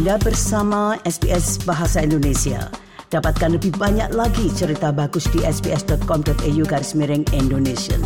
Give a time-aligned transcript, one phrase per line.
[0.00, 2.72] Anda bersama SBS Bahasa Indonesia.
[3.12, 8.00] Dapatkan lebih banyak lagi cerita bagus di sbs.com.au garis miring Indonesia.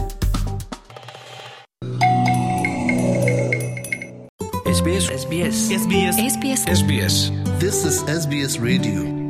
[4.67, 7.15] SBS SBS SBS SBS SBS
[7.63, 9.24] This is SBS Radio.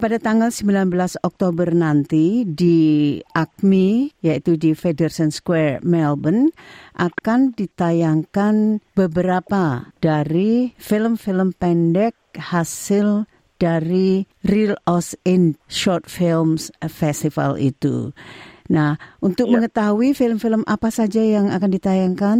[0.00, 6.56] Pada tanggal 19 Oktober nanti di ACMI, yaitu di Federation Square, Melbourne,
[6.96, 13.28] akan ditayangkan beberapa dari film-film pendek hasil
[13.60, 18.16] dari Real Oz in Short Films Festival itu.
[18.70, 22.38] Nah, untuk mengetahui film-film apa saja yang akan ditayangkan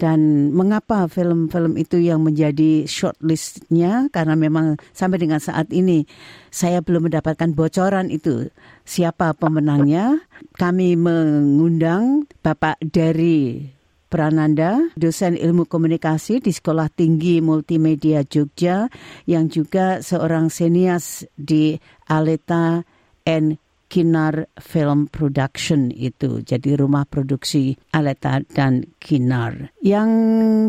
[0.00, 6.08] dan mengapa film-film itu yang menjadi shortlistnya karena memang sampai dengan saat ini
[6.48, 8.48] saya belum mendapatkan bocoran itu
[8.88, 10.24] siapa pemenangnya.
[10.60, 13.68] Kami mengundang Bapak dari
[14.08, 18.88] Prananda, dosen ilmu komunikasi di Sekolah Tinggi Multimedia Jogja
[19.28, 21.76] yang juga seorang senias di
[22.08, 22.82] Aleta
[23.28, 30.08] and Kinar Film Production itu jadi rumah produksi Aleta dan Kinar yang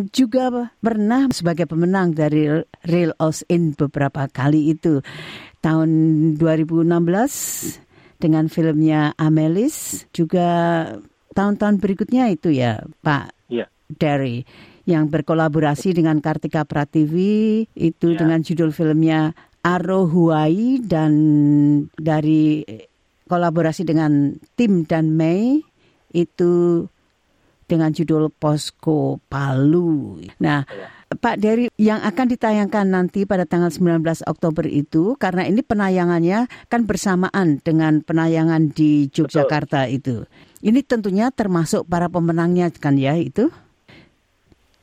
[0.10, 2.50] juga pernah sebagai pemenang dari
[2.82, 5.06] Real Oz In beberapa kali itu
[5.62, 5.90] tahun
[6.42, 6.90] 2016
[8.18, 10.50] dengan filmnya Amelis juga
[11.38, 13.70] tahun-tahun berikutnya itu ya Pak Iya.
[14.02, 14.42] Derry
[14.90, 18.26] yang berkolaborasi dengan Kartika Prativi itu Ya.
[18.26, 21.14] dengan judul filmnya Arohuai dan
[21.94, 22.66] dari
[23.32, 25.64] kolaborasi dengan Tim dan Mei
[26.12, 26.84] itu
[27.72, 30.20] dengan judul Posko Palu.
[30.44, 30.68] Nah,
[31.08, 36.84] Pak Dery yang akan ditayangkan nanti pada tanggal 19 Oktober itu karena ini penayangannya kan
[36.84, 40.28] bersamaan dengan penayangan di Yogyakarta itu.
[40.60, 43.48] Ini tentunya termasuk para pemenangnya kan ya itu?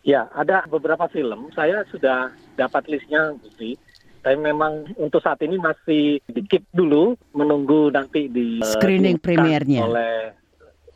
[0.09, 1.53] Ya, ada beberapa film.
[1.53, 3.77] Saya sudah dapat listnya, Gusti.
[4.23, 9.83] Tapi memang untuk saat ini masih dikip dulu, menunggu nanti di eh, Screening diumumkan premiernya.
[9.87, 10.17] Oleh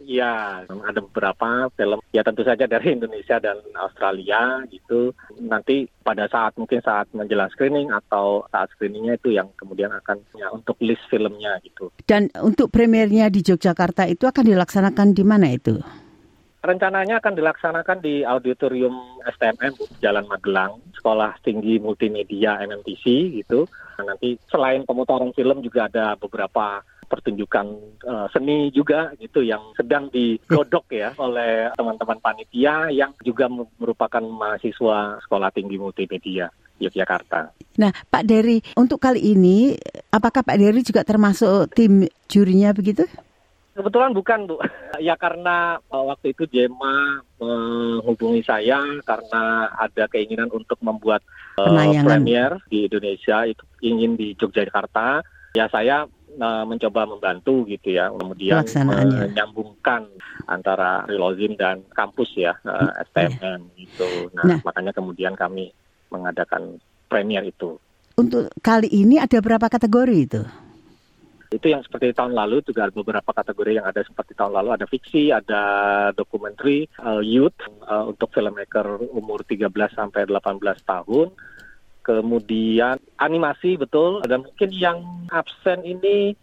[0.05, 2.03] ya, ada beberapa film.
[2.11, 5.15] Ya tentu saja dari Indonesia dan Australia gitu.
[5.39, 10.51] Nanti pada saat mungkin saat menjelang screening atau saat screeningnya itu yang kemudian akan ya,
[10.51, 11.95] untuk list filmnya gitu.
[12.03, 15.79] Dan untuk premiernya di Yogyakarta itu akan dilaksanakan di mana itu?
[16.63, 18.95] Rencananya akan dilaksanakan di Auditorium
[19.27, 23.67] STMM Jalan Magelang, Sekolah Tinggi Multimedia MMTC gitu.
[23.99, 27.67] Nah, nanti selain pemutaran film juga ada beberapa pertunjukan
[28.07, 35.19] eh, seni juga gitu yang sedang digodok ya oleh teman-teman panitia yang juga merupakan mahasiswa
[35.19, 36.47] Sekolah Tinggi Multimedia
[36.79, 37.53] Yogyakarta.
[37.83, 39.75] Nah, Pak Dery, untuk kali ini
[40.15, 43.03] apakah Pak Dery juga termasuk tim jurinya begitu?
[43.73, 44.57] Kebetulan bukan, Bu.
[45.03, 51.25] Ya karena uh, waktu itu Jema menghubungi saya karena ada keinginan untuk membuat
[51.59, 52.07] uh, Penayangan.
[52.07, 55.25] premier di Indonesia itu ingin di Yogyakarta.
[55.57, 56.05] Ya saya
[56.39, 60.07] uh, mencoba membantu gitu ya, kemudian menyambungkan
[60.47, 64.31] antara Rilozim dan kampus ya uh, STMN gitu.
[64.37, 64.59] Nah, Nah.
[64.63, 65.73] makanya kemudian kami
[66.13, 66.79] mengadakan
[67.09, 67.81] premier itu.
[68.15, 70.43] Untuk kali ini ada berapa kategori itu?
[71.53, 74.87] Itu yang seperti tahun lalu juga ada beberapa kategori yang ada seperti tahun lalu ada
[74.89, 75.63] fiksi, ada
[76.17, 81.29] dokumenter, uh, youth uh, untuk filmmaker umur 13 sampai 18 tahun.
[82.03, 84.99] Kemudian animasi betul dan mungkin yang
[85.31, 86.35] absen ini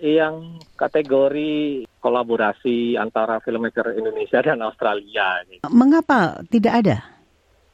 [0.00, 5.44] yang kategori kolaborasi antara filmmaker Indonesia dan Australia.
[5.48, 5.64] gitu.
[5.72, 7.19] Mengapa tidak ada?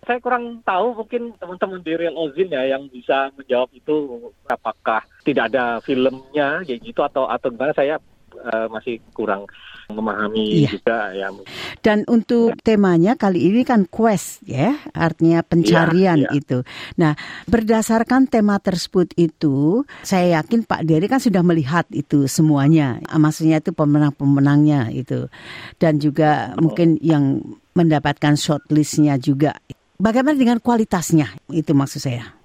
[0.07, 3.95] Saya kurang tahu mungkin teman-teman di Real Ozin ya yang bisa menjawab itu
[4.47, 7.99] apakah tidak ada filmnya kayak gitu atau atau gimana saya
[8.39, 9.51] eh, masih kurang
[9.87, 10.71] memahami Iya.
[10.79, 11.31] juga ya.
[11.79, 16.39] Dan untuk temanya kali ini kan quest ya, artinya pencarian Iya, iya.
[16.39, 16.59] itu.
[16.99, 17.15] Nah,
[17.47, 22.99] berdasarkan tema tersebut itu, saya yakin Pak Dery kan sudah melihat itu semuanya.
[23.15, 25.31] Maksudnya itu pemenang-pemenangnya itu.
[25.79, 27.43] Dan juga mungkin yang
[27.75, 29.55] mendapatkan shortlistnya juga.
[29.97, 31.33] Bagaimana dengan kualitasnya?
[31.49, 32.37] Itu maksud saya.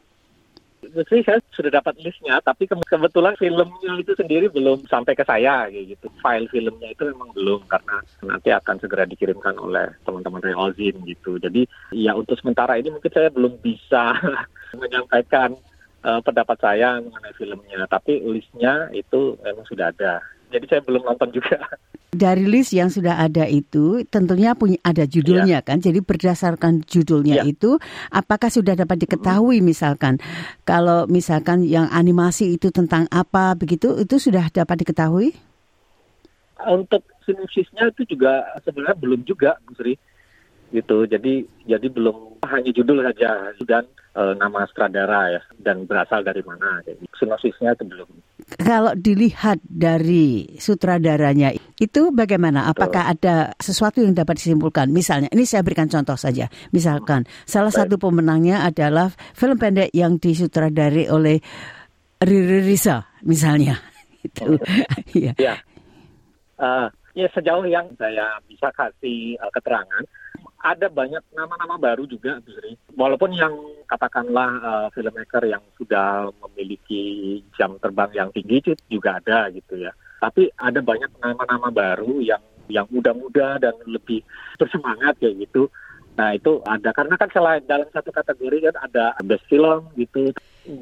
[0.81, 5.69] Mesti saya sudah dapat listnya, tapi ke- kebetulan filmnya itu sendiri belum sampai ke saya
[5.71, 6.09] gitu.
[6.19, 11.37] File filmnya itu memang belum karena nanti akan segera dikirimkan oleh teman-teman Real Ozin gitu.
[11.37, 14.15] Jadi ya untuk sementara ini mungkin saya belum bisa
[14.81, 15.55] menyampaikan
[16.01, 20.19] eh, pendapat saya mengenai filmnya, tapi listnya itu memang sudah ada.
[20.51, 21.57] Jadi saya belum nonton juga.
[22.11, 25.79] Dari list yang sudah ada itu tentunya punya ada judulnya kan.
[25.79, 27.55] Jadi berdasarkan judulnya Iya.
[27.55, 27.79] itu
[28.11, 30.19] apakah sudah dapat diketahui misalkan
[30.67, 35.31] kalau misalkan yang animasi itu tentang apa begitu itu sudah dapat diketahui?
[36.61, 39.95] Untuk sinopsisnya itu juga sebenarnya belum juga, Bu Sri.
[40.71, 41.03] gitu.
[41.03, 43.83] Jadi jadi belum hanya judul saja dan
[44.15, 46.79] uh, nama sutradara ya dan berasal dari mana.
[46.87, 48.07] Jadi sinopsisnya itu belum.
[48.59, 52.67] Kalau dilihat dari sutradaranya itu bagaimana?
[52.67, 54.91] Apakah ada sesuatu yang dapat disimpulkan?
[54.91, 56.51] Misalnya, ini saya berikan contoh saja.
[56.75, 61.39] Misalkan salah satu pemenangnya adalah film pendek yang disutradari oleh
[62.21, 63.79] Riri Risa, misalnya.
[64.27, 64.59] Itu.
[65.25, 65.33] ya.
[65.39, 65.55] ya.
[66.61, 66.85] Uh,
[67.17, 70.03] ya sejauh yang saya bisa kasih uh, keterangan
[70.61, 72.77] ada banyak nama-nama baru juga, Bu Sri.
[72.93, 73.53] Walaupun yang
[73.89, 79.91] katakanlah uh, filmmaker yang sudah memiliki jam terbang yang tinggi itu juga ada gitu ya.
[80.21, 84.21] Tapi ada banyak nama-nama baru yang yang muda-muda dan lebih
[84.55, 85.67] bersemangat kayak gitu.
[86.15, 90.29] Nah itu ada karena kan selain dalam satu kategori kan ada best film gitu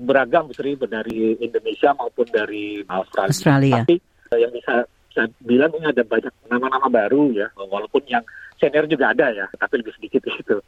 [0.05, 3.31] beragam Bu Sri dari Indonesia maupun dari Australia.
[3.31, 3.75] Australia.
[3.87, 3.95] Tapi
[4.37, 8.21] yang bisa saya bilang ini ada banyak nama-nama baru ya, walaupun yang
[8.59, 10.59] senior juga ada ya, tapi lebih sedikit itu.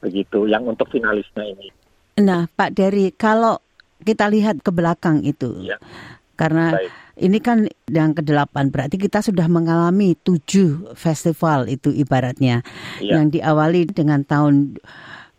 [0.00, 1.68] Begitu, yang untuk finalisnya ini.
[2.20, 3.60] Nah, Pak Dery, kalau
[4.00, 5.76] kita lihat ke belakang itu, ya.
[6.40, 6.90] karena Baik.
[7.20, 12.64] ini kan yang ke-8, berarti kita sudah mengalami tujuh festival itu ibaratnya,
[12.98, 13.20] ya.
[13.20, 14.80] yang diawali dengan tahun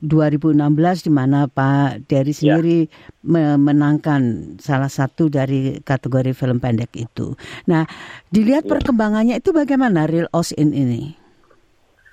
[0.02, 2.58] 2016 di mana Pak Dery ya.
[2.58, 2.94] sendiri ya.
[3.22, 7.38] memenangkan salah satu dari kategori film pendek itu.
[7.70, 7.86] Nah,
[8.34, 8.78] dilihat ya.
[8.78, 11.21] perkembangannya itu bagaimana Real Osin ini?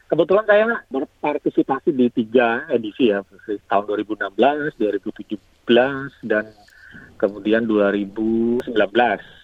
[0.09, 3.21] Kebetulan saya berpartisipasi di tiga edisi ya,
[3.69, 5.37] tahun 2016, 2017,
[6.25, 6.49] dan
[7.21, 8.65] kemudian 2019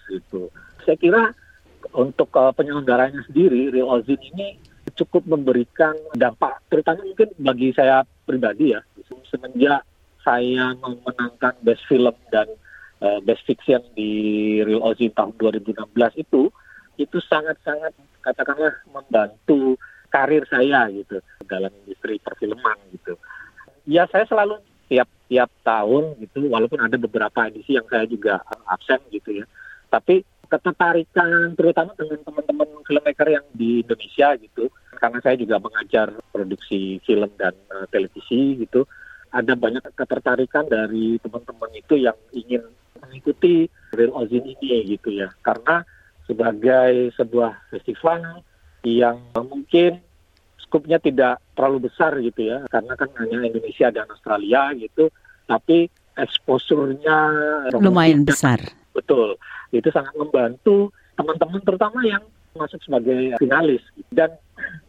[0.09, 0.49] itu.
[0.89, 1.23] Saya kira
[1.93, 4.57] untuk uh, penyelenggaranya sendiri, Real Ozin ini
[4.97, 8.81] cukup memberikan dampak, terutama mungkin bagi saya pribadi ya.
[9.29, 9.85] Semenjak
[10.25, 12.49] saya memenangkan Best Film dan
[13.05, 16.49] uh, Best Fiction di Real Ozzy tahun 2016 itu,
[16.97, 17.93] itu sangat-sangat
[18.25, 19.77] katakanlah membantu
[20.15, 21.19] karir saya gitu
[21.51, 23.19] dalam industri perfilman gitu.
[23.91, 28.39] Ya saya selalu tiap tiap tahun gitu, walaupun ada beberapa edisi yang saya juga
[28.71, 29.47] absen gitu ya.
[29.91, 34.71] Tapi ketertarikan terutama dengan teman-teman filmmaker yang di Indonesia gitu
[35.01, 38.87] karena saya juga mengajar produksi film dan uh, televisi gitu
[39.35, 42.63] ada banyak ketertarikan dari teman-teman itu yang ingin
[43.03, 45.83] mengikuti Real Ozin ini gitu ya karena
[46.29, 48.45] sebagai sebuah festival
[48.85, 50.04] yang mungkin
[50.75, 52.67] skupnya tidak terlalu besar gitu ya.
[52.67, 55.06] Karena kan hanya Indonesia dan Australia gitu.
[55.47, 55.87] Tapi
[56.19, 57.19] exposure-nya
[57.79, 58.59] lumayan besar.
[58.91, 59.38] Betul.
[59.71, 62.26] Itu sangat membantu teman-teman terutama yang
[62.59, 63.87] masuk sebagai finalis.
[64.11, 64.35] Dan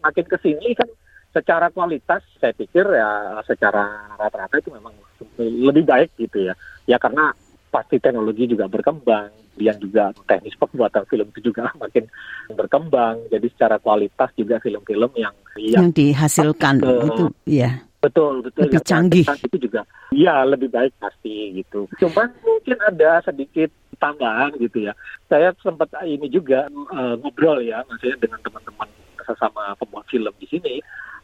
[0.01, 0.89] makin ke sini kan
[1.29, 4.97] secara kualitas saya pikir ya secara rata-rata itu memang
[5.37, 6.57] lebih baik gitu ya.
[6.89, 7.29] Ya karena
[7.69, 12.05] pasti teknologi juga berkembang dan juga teknis pembuatan film itu juga makin
[12.51, 17.71] berkembang jadi secara kualitas juga film-film yang yang, yang dihasilkan ke, itu ya
[18.03, 19.81] betul betul lebih ya, canggih itu juga
[20.13, 24.93] ya lebih baik pasti gitu cuman mungkin ada sedikit tambahan gitu ya.
[25.31, 28.89] Saya sempat ini juga uh, ngobrol ya, maksudnya dengan teman-teman
[29.25, 30.75] sesama pembuat film di sini.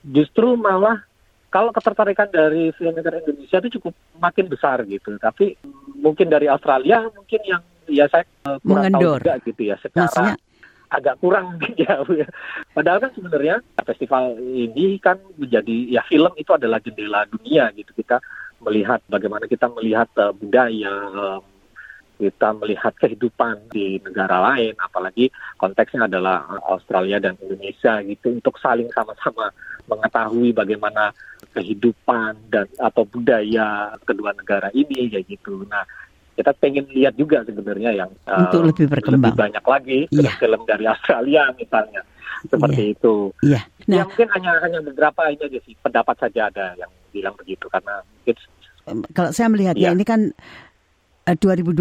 [0.01, 0.97] Justru malah
[1.51, 5.13] kalau ketertarikan dari filmmaker Indonesia itu cukup makin besar gitu.
[5.19, 5.59] Tapi
[5.99, 7.61] mungkin dari Australia mungkin yang
[7.91, 9.19] ya saya uh, kurang Mengendor.
[9.19, 10.35] tahu juga gitu ya secara Maksudnya?
[10.91, 11.45] agak kurang
[11.83, 12.27] jauh ya.
[12.71, 17.91] Padahal kan sebenarnya festival ini kan menjadi ya film itu adalah jendela dunia gitu.
[17.95, 18.23] Kita
[18.61, 21.39] melihat bagaimana kita melihat uh, budaya, uh,
[22.21, 28.93] kita melihat kehidupan di negara lain, apalagi konteksnya adalah Australia dan Indonesia gitu, untuk saling
[28.93, 29.49] sama-sama
[29.89, 31.09] mengetahui bagaimana
[31.57, 35.65] kehidupan dan atau budaya kedua negara ini kayak gitu.
[35.65, 35.81] Nah,
[36.41, 40.33] kita pengen lihat juga sebenarnya yang untuk uh, lebih berkembang lebih banyak lagi yeah.
[40.41, 42.01] film dari Australia misalnya
[42.49, 42.93] seperti yeah.
[42.97, 43.15] itu.
[43.45, 43.53] Iya.
[43.53, 43.63] Yeah.
[43.85, 47.69] Nah, ya mungkin hanya hanya beberapa ini aja sih pendapat saja ada yang bilang begitu
[47.69, 48.35] karena mungkin
[49.13, 49.95] kalau saya melihatnya yeah.
[49.95, 50.33] ini kan
[51.29, 51.77] 2020,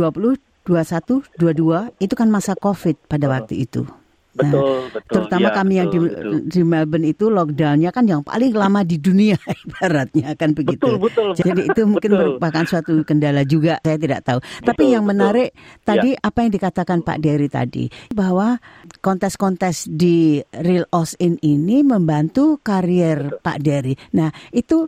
[0.68, 3.88] 21, 22 itu kan masa COVID pada waktu itu.
[4.30, 5.10] Nah, betul, betul.
[5.10, 5.98] Terutama ya, kami betul, yang di,
[6.46, 9.34] di Melbourne itu lockdownnya kan yang paling lama di dunia
[9.66, 10.78] ibaratnya kan begitu.
[10.78, 11.28] Betul, betul.
[11.34, 12.20] Jadi itu mungkin betul.
[12.22, 14.38] merupakan suatu kendala juga saya tidak tahu.
[14.38, 15.18] Betul, Tapi yang betul.
[15.18, 15.48] menarik
[15.82, 16.22] tadi ya.
[16.22, 17.84] apa yang dikatakan Pak Dery tadi
[18.14, 18.62] bahwa
[19.02, 23.42] kontes-kontes di Real Osin ini membantu karier betul.
[23.42, 23.94] Pak Dery.
[24.14, 24.86] Nah itu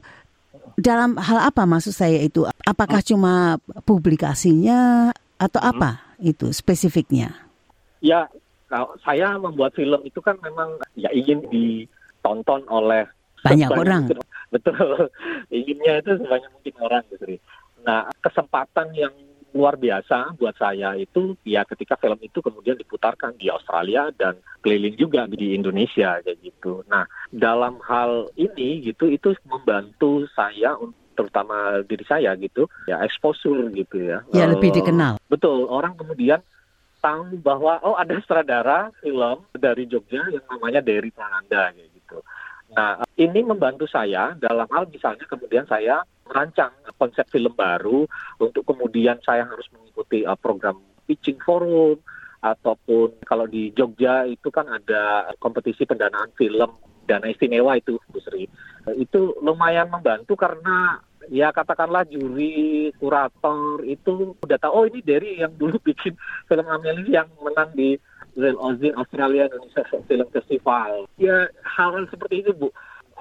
[0.79, 2.47] dalam hal apa maksud saya itu?
[2.63, 5.71] Apakah cuma publikasinya atau hmm.
[5.75, 5.91] apa
[6.23, 7.35] itu spesifiknya?
[8.03, 8.27] Ya,
[8.73, 13.05] kalau saya membuat film itu kan memang ya ingin ditonton oleh
[13.45, 14.09] banyak orang.
[14.55, 15.12] Betul,
[15.52, 17.37] inginnya itu sebanyak mungkin orang, Gusri.
[17.85, 19.12] Nah, kesempatan yang
[19.52, 24.97] luar biasa buat saya itu ya ketika film itu kemudian diputarkan di Australia dan keliling
[24.97, 26.81] juga di Indonesia kayak gitu.
[26.88, 30.81] Nah, dalam hal ini gitu itu membantu saya
[31.12, 34.25] terutama diri saya gitu ya exposure gitu ya.
[34.33, 35.21] Ya lebih Eh, dikenal.
[35.29, 36.41] Betul, orang kemudian
[37.02, 42.23] tahu bahwa oh ada sutradara film dari Jogja yang namanya Derry Prananda kayak gitu.
[42.73, 48.09] Nah, ini membantu saya dalam hal misalnya kemudian saya merancang konsep film baru
[48.40, 52.00] untuk kemudian saya harus mengikuti uh, program pitching forum
[52.40, 56.73] ataupun kalau di Jogja itu kan ada kompetisi pendanaan film
[57.04, 58.49] dana istimewa itu Bu Sri.
[58.97, 60.99] Itu lumayan membantu karena
[61.31, 66.17] ya katakanlah juri kurator itu udah tahu oh ini dari yang dulu bikin
[66.49, 68.00] film Amelie yang menang di
[68.33, 71.05] Real Ozzy Australia Indonesia Film Festival.
[71.21, 72.69] Ya hal-hal seperti itu Bu.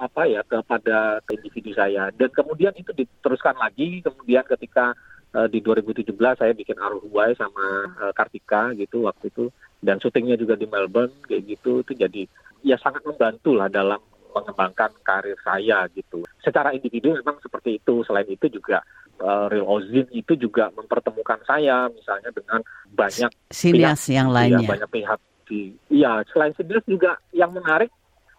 [0.00, 2.08] Apa ya kepada individu saya.
[2.16, 4.00] Dan kemudian itu diteruskan lagi.
[4.00, 4.96] Kemudian ketika
[5.36, 9.52] eh, di 2017 saya bikin Aruhuai sama eh, Kartika gitu waktu itu.
[9.84, 11.84] Dan syutingnya juga di Melbourne kayak gitu.
[11.84, 12.24] Itu jadi
[12.64, 14.00] ya sangat membantu lah dalam
[14.32, 16.24] mengembangkan karir saya gitu.
[16.40, 18.02] Secara individu memang seperti itu.
[18.02, 18.80] Selain itu juga
[19.20, 22.60] eh, Real Ozin itu juga mempertemukan saya misalnya dengan
[22.92, 24.68] banyak Sinias yang ya, lainnya.
[24.68, 27.92] banyak pihak di Iya, selain Sidious juga yang menarik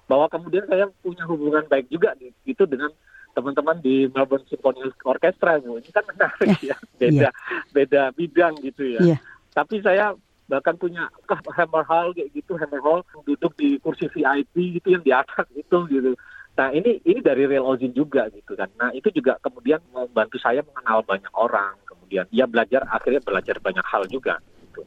[0.09, 2.91] bahwa kemudian saya punya hubungan baik juga gitu dengan
[3.33, 5.81] teman-teman di Melbourne Symphony Orchestra Bu.
[5.81, 7.29] Ini kan menarik ya, beda
[7.73, 9.01] beda bidang gitu ya.
[9.01, 9.17] Iya.
[9.53, 10.13] Tapi saya
[10.47, 11.07] bahkan punya
[11.55, 15.77] Hammer Hall kayak gitu, Hammer Hall duduk di kursi VIP gitu yang di atas itu
[15.89, 16.13] gitu.
[16.53, 18.69] Nah ini ini dari Real Ozin juga gitu kan.
[18.77, 21.73] Nah itu juga kemudian membantu saya mengenal banyak orang.
[21.89, 24.37] Kemudian ya belajar akhirnya belajar banyak hal juga
[24.69, 24.81] gitu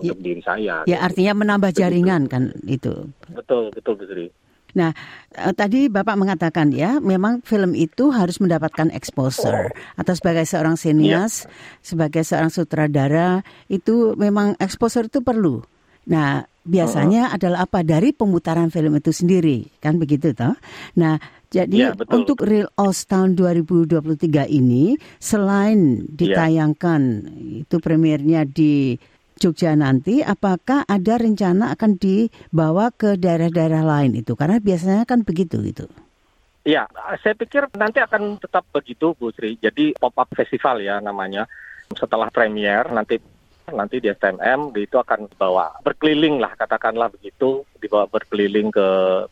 [0.00, 0.80] Ya, untuk diri saya.
[0.88, 3.12] ya artinya menambah jaringan kan itu.
[3.32, 4.04] Betul betul Bu
[4.76, 4.92] Sri.
[5.36, 9.72] Eh, tadi Bapak mengatakan ya, memang film itu harus mendapatkan exposure.
[9.96, 11.48] Atau sebagai seorang sinias,
[11.80, 13.40] sebagai seorang sutradara,
[13.72, 15.64] itu memang exposure itu perlu.
[16.06, 17.82] Nah, biasanya adalah apa?
[17.82, 20.54] Dari pemutaran film itu sendiri, kan begitu toh?
[20.94, 21.18] Nah,
[21.50, 22.22] jadi Ya, betul.
[22.22, 27.26] untuk Real Oz tahun 2023 ini, selain ditayangkan,
[27.66, 28.94] itu premiernya di
[29.36, 34.32] Jogja nanti, apakah ada rencana akan dibawa ke daerah-daerah lain itu?
[34.32, 35.84] Karena biasanya kan begitu gitu.
[36.64, 36.88] Ya,
[37.20, 39.60] saya pikir nanti akan tetap begitu Bu Sri.
[39.60, 41.44] Jadi pop-up festival ya namanya.
[41.94, 43.20] Setelah premier nanti
[43.70, 48.88] nanti di STMM itu akan dibawa berkeliling lah katakanlah begitu dibawa berkeliling ke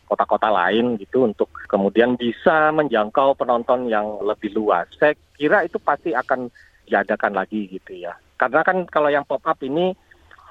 [0.07, 4.87] kota-kota lain gitu untuk kemudian bisa menjangkau penonton yang lebih luas.
[4.95, 6.51] Saya kira itu pasti akan
[6.87, 8.15] diadakan lagi gitu ya.
[8.35, 9.95] Karena kan kalau yang pop up ini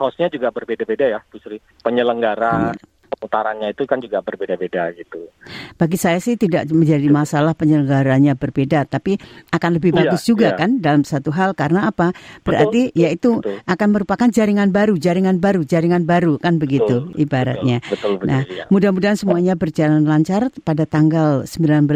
[0.00, 1.60] hostnya juga berbeda-beda ya Bu Sri.
[1.84, 2.74] Penyelenggara
[3.14, 5.30] pemutarannya itu kan juga berbeda-beda gitu.
[5.78, 9.16] Bagi saya sih tidak menjadi masalah penyelenggaranya berbeda, tapi
[9.54, 10.58] akan lebih Iya, bagus juga iya.
[10.58, 12.10] kan dalam satu hal karena apa?
[12.42, 13.62] Berarti Betul, yaitu betul.
[13.70, 17.78] akan merupakan jaringan baru, jaringan baru, jaringan baru kan begitu Betul, ibaratnya.
[17.86, 18.64] Betul, betul, Nah, betul, ya.
[18.70, 21.86] mudah-mudahan semuanya berjalan lancar pada tanggal 19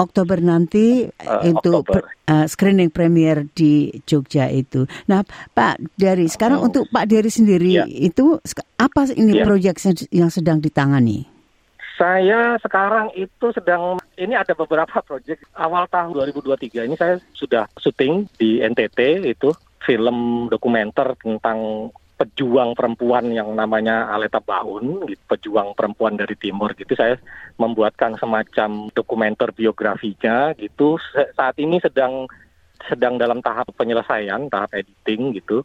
[0.00, 2.08] Oktober nanti Eh, itu Oktober.
[2.26, 4.88] uh, screening premier di Jogja itu.
[5.04, 5.20] Nah,
[5.52, 6.66] Pak Dery, sekarang Oh.
[6.66, 7.84] untuk Pak Dery sendiri Ya.
[7.84, 8.40] itu
[8.74, 9.44] apa ini Ya.
[9.44, 9.76] proyek
[10.08, 11.28] yang sedang ditangani?
[11.94, 18.24] Saya sekarang itu sedang ini ada beberapa proyek awal tahun 2023 ini saya sudah syuting
[18.40, 19.52] di NTT itu
[19.84, 21.88] film dokumenter tentang
[22.20, 26.92] pejuang perempuan yang namanya Aleta Baun, gitu, pejuang perempuan dari timur gitu.
[26.92, 27.16] Saya
[27.56, 31.00] membuatkan semacam dokumenter biografinya gitu.
[31.32, 32.28] Saat ini sedang
[32.84, 35.64] sedang dalam tahap penyelesaian, tahap editing gitu.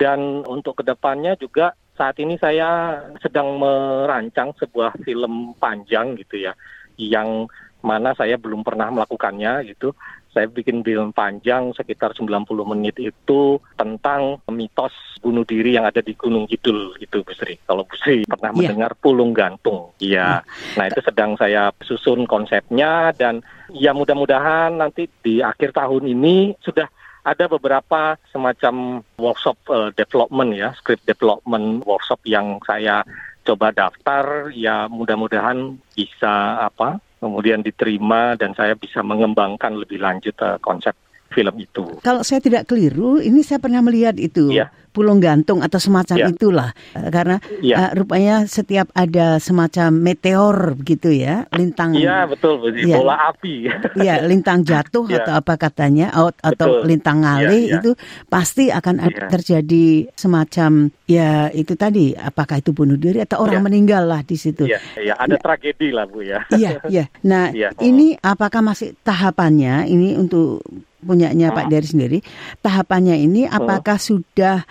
[0.00, 6.56] Dan untuk ke depannya juga saat ini saya sedang merancang sebuah film panjang gitu ya,
[6.96, 7.44] yang
[7.84, 9.92] mana saya belum pernah melakukannya gitu.
[10.30, 16.14] Saya bikin film panjang sekitar 90 menit itu tentang mitos bunuh diri yang ada di
[16.14, 17.58] Gunung Kidul itu Bu Sri.
[17.66, 18.58] Kalau Bu Sri pernah Iya.
[18.72, 19.90] mendengar Pulung Gantung.
[19.98, 20.40] Iya.
[20.78, 23.42] Nah, itu sedang saya susun konsepnya dan
[23.74, 26.86] ya mudah-mudahan nanti di akhir tahun ini sudah
[27.20, 33.04] ada beberapa semacam workshop eh, development ya, script development workshop yang saya
[33.44, 40.56] coba daftar ya mudah-mudahan bisa apa kemudian diterima dan saya bisa mengembangkan lebih lanjut eh,
[40.64, 40.96] konsep
[41.30, 41.84] film itu.
[42.02, 44.68] Kalau saya tidak keliru, ini saya pernah melihat itu Iya.
[44.90, 46.26] pulung gantung atau semacam Iya.
[46.28, 47.76] itulah, Eh, karena Iya.
[47.78, 52.90] eh, rupanya setiap ada semacam meteor begitu ya, lintang, Iya betul, Bu Sri.
[52.90, 52.96] Iya.
[52.98, 53.54] bola api.
[54.02, 55.22] ya lintang jatuh Iya.
[55.22, 56.90] atau apa katanya, out atau Betul.
[56.90, 57.78] lintang Iya, iya.
[57.78, 57.90] itu
[58.26, 59.30] pasti akan Iya.
[59.30, 59.86] terjadi
[60.18, 63.66] semacam ya itu tadi, apakah itu bunuh diri atau orang Iya.
[63.70, 64.66] meninggal lah di situ.
[64.66, 66.42] Iya, iya, ada tragedi lah Bu ya.
[66.50, 67.04] Iya, iya.
[67.22, 67.70] Nah, Iya.
[67.78, 70.58] ini apakah masih tahapannya ini untuk
[71.00, 72.18] punyanya Pak Dery sendiri,
[72.60, 74.64] tahapannya ini apakah sudah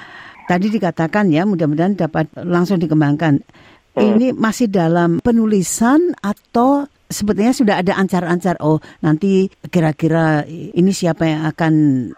[0.49, 3.41] tadi dikatakan ya mudah-mudahan dapat langsung dikembangkan.
[3.99, 11.41] Ini masih dalam penulisan atau sebetulnya sudah ada ancar-ancar oh nanti kira-kira ini siapa yang
[11.49, 11.73] akan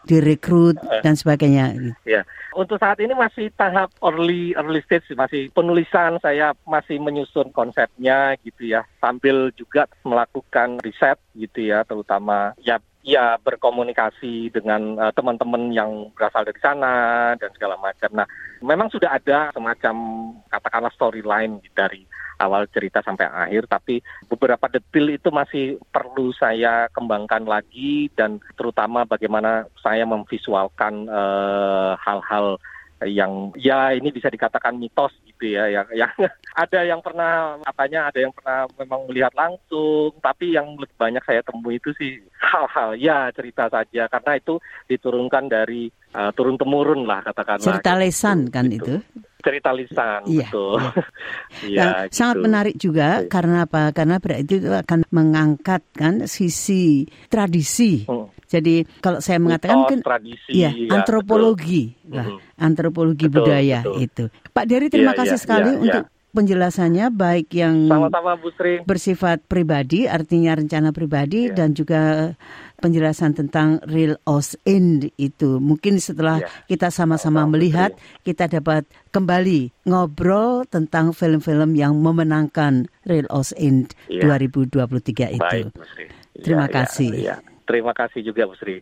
[0.06, 1.96] direkrut dan sebagainya.
[2.04, 8.36] Ya, untuk saat ini masih tahap early early stage masih penulisan saya masih menyusun konsepnya
[8.44, 15.74] gitu ya sambil juga melakukan riset gitu ya terutama ya ya berkomunikasi dengan uh, teman-teman
[15.74, 18.10] yang berasal dari sana dan segala macam.
[18.14, 18.28] Nah,
[18.62, 19.96] memang sudah ada semacam
[20.50, 22.06] katakanlah storyline dari
[22.42, 29.06] awal cerita sampai akhir, tapi beberapa detail itu masih perlu saya kembangkan lagi dan terutama
[29.06, 32.58] bagaimana saya memvisualkan eh, hal-hal
[33.08, 36.12] yang ya ini bisa dikatakan mitos gitu ya yang yang
[36.64, 41.42] ada yang pernah katanya ada yang pernah memang melihat langsung tapi yang lebih banyak saya
[41.42, 47.10] temui itu sih hal-hal ya cerita saja karena itu diturunkan dari uh, eh, turun temurun
[47.10, 48.96] lah katakanlah cerita lesan gitu, kan gitu.
[49.02, 50.80] itu cerita lisan iya, betul.
[51.68, 51.82] Iya.
[51.82, 52.14] ya, gitu.
[52.16, 53.92] sangat menarik juga karena apa?
[53.92, 58.06] Karena berarti itu akan mengangkat kan sisi tradisi.
[58.06, 58.30] Hmm.
[58.52, 62.16] Jadi kalau saya mengatakan kan tradisi, ya, ya antropologi betul.
[62.20, 62.28] lah,
[62.60, 64.04] antropologi betul, budaya betul.
[64.04, 64.24] itu.
[64.52, 68.50] Pak Dery terima ya, kasih ya, sekali ya, untuk ya penjelasannya baik yang Sama-sama, Bu
[68.56, 68.80] Sri.
[68.88, 71.56] bersifat pribadi artinya rencana pribadi yeah.
[71.56, 72.34] dan juga
[72.80, 75.60] penjelasan tentang real os end itu.
[75.60, 76.66] Mungkin setelah yeah.
[76.72, 77.94] kita sama-sama melihat
[78.24, 84.24] kita dapat kembali ngobrol tentang film-film yang memenangkan real os end yeah.
[84.24, 85.44] 2023 itu.
[85.44, 85.76] Baik,
[86.42, 87.12] Terima ya, kasih.
[87.12, 87.51] Ya, ya.
[87.66, 88.82] Terima kasih juga Bu Sri.